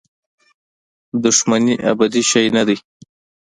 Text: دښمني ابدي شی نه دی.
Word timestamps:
دښمني 1.23 1.75
ابدي 1.91 2.23
شی 2.29 2.45
نه 2.55 2.63
دی. 2.67 2.77